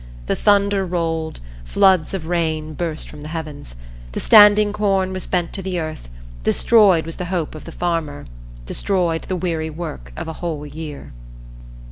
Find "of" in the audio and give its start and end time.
2.15-2.25, 7.53-7.65, 10.17-10.27